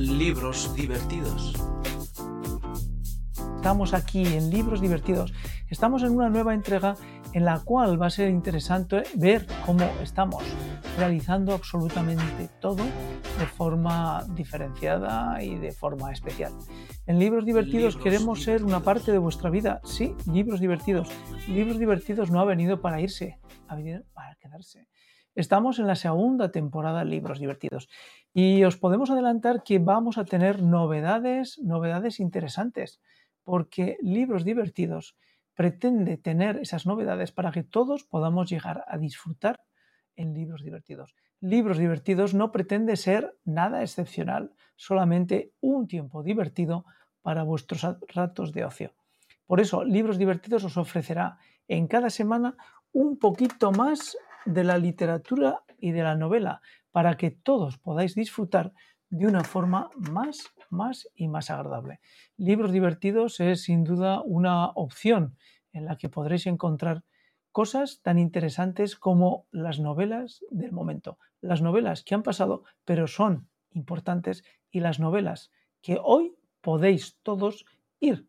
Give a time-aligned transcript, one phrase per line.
[0.00, 1.52] Libros divertidos.
[3.56, 5.34] Estamos aquí en Libros divertidos.
[5.68, 6.94] Estamos en una nueva entrega
[7.34, 10.42] en la cual va a ser interesante ver cómo estamos
[10.96, 16.54] realizando absolutamente todo de forma diferenciada y de forma especial.
[17.06, 19.82] En Libros Divertidos Libros queremos ser una parte de vuestra vida.
[19.84, 21.10] Sí, Libros Divertidos.
[21.46, 24.88] Libros Divertidos no ha venido para irse, ha venido para quedarse.
[25.36, 27.88] Estamos en la segunda temporada de Libros Divertidos
[28.34, 33.00] y os podemos adelantar que vamos a tener novedades, novedades interesantes,
[33.44, 35.16] porque Libros Divertidos
[35.54, 39.60] pretende tener esas novedades para que todos podamos llegar a disfrutar
[40.16, 41.14] en libros divertidos.
[41.40, 46.84] Libros divertidos no pretende ser nada excepcional, solamente un tiempo divertido
[47.22, 48.94] para vuestros ratos de ocio.
[49.46, 52.56] Por eso, Libros divertidos os ofrecerá en cada semana
[52.92, 56.60] un poquito más de la literatura y de la novela
[56.90, 58.72] para que todos podáis disfrutar
[59.08, 62.00] de una forma más, más y más agradable.
[62.36, 65.36] Libros divertidos es sin duda una opción
[65.72, 67.02] en la que podréis encontrar
[67.52, 73.48] cosas tan interesantes como las novelas del momento, las novelas que han pasado pero son
[73.72, 75.50] importantes y las novelas
[75.82, 77.64] que hoy podéis todos
[77.98, 78.28] ir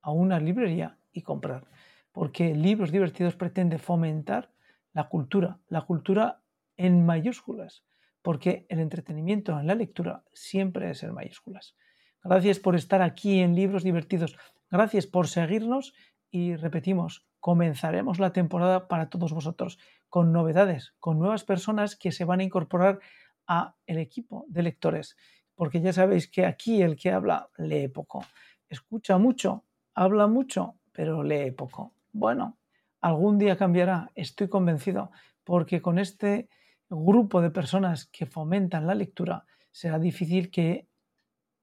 [0.00, 1.66] a una librería y comprar,
[2.12, 4.53] porque Libros Divertidos pretende fomentar
[4.94, 6.40] la cultura, la cultura
[6.76, 7.84] en mayúsculas,
[8.22, 11.76] porque el entretenimiento en la lectura siempre es en mayúsculas.
[12.22, 14.36] Gracias por estar aquí en Libros Divertidos,
[14.70, 15.92] gracias por seguirnos
[16.30, 19.78] y repetimos, comenzaremos la temporada para todos vosotros
[20.08, 23.00] con novedades, con nuevas personas que se van a incorporar
[23.46, 25.16] a el equipo de lectores,
[25.54, 28.24] porque ya sabéis que aquí el que habla lee poco,
[28.68, 31.92] escucha mucho, habla mucho, pero lee poco.
[32.12, 32.56] Bueno,
[33.04, 35.10] algún día cambiará, estoy convencido,
[35.44, 36.48] porque con este
[36.88, 40.88] grupo de personas que fomentan la lectura será difícil que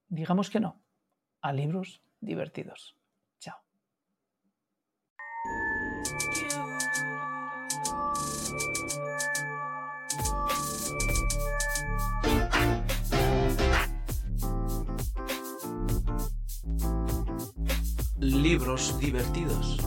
[0.07, 0.79] digamos que no
[1.41, 2.95] a libros divertidos.
[3.39, 3.57] Chao.
[18.19, 19.79] Libros divertidos.